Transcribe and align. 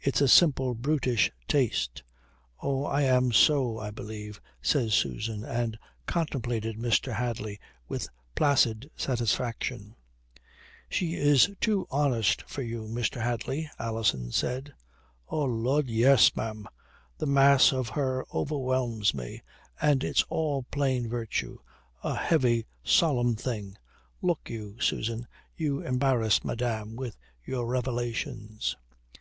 It's 0.00 0.20
a 0.20 0.26
simple, 0.26 0.74
brutish 0.74 1.30
taste." 1.46 2.02
"Oh. 2.60 2.84
I 2.86 3.02
am 3.02 3.30
so, 3.30 3.78
I 3.78 3.92
believe," 3.92 4.40
says 4.60 4.94
Susan, 4.94 5.44
and 5.44 5.78
contemplated 6.06 6.76
Mr. 6.76 7.14
Hadley 7.14 7.60
with 7.86 8.08
placid 8.34 8.90
satisfaction. 8.96 9.94
"She 10.88 11.14
is 11.14 11.52
too 11.60 11.86
honest 11.88 12.42
for 12.50 12.62
you, 12.62 12.82
Mr. 12.88 13.22
Hadley," 13.22 13.70
Alison 13.78 14.32
said. 14.32 14.72
"Oh 15.28 15.44
Lud, 15.44 15.86
yes, 15.88 16.34
ma'am. 16.34 16.66
The 17.18 17.26
mass 17.28 17.72
of 17.72 17.90
her 17.90 18.24
overwhelms 18.34 19.14
me, 19.14 19.40
and 19.80 20.02
it's 20.02 20.24
all 20.24 20.64
plain 20.72 21.08
virtue 21.08 21.60
a 22.02 22.16
heavy, 22.16 22.66
solemn 22.82 23.36
thing. 23.36 23.78
Look 24.20 24.50
you, 24.50 24.80
Susan, 24.80 25.28
you 25.56 25.80
embarrass 25.80 26.42
madame 26.42 26.96
with 26.96 27.16
your 27.44 27.66
revelations." 27.66 28.74